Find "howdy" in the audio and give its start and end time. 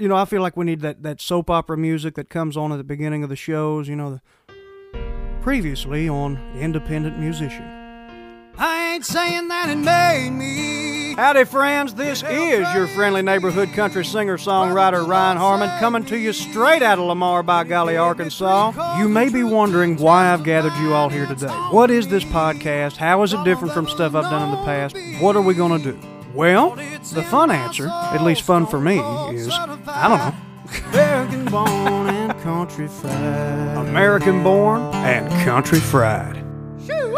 11.14-11.44